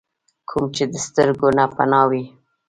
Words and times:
کوم 0.49 0.65
چې 0.75 0.83
د 0.93 0.95
سترګو 1.05 1.47
نه 1.57 1.65
پناه 1.75 2.05
وي۔ 2.09 2.23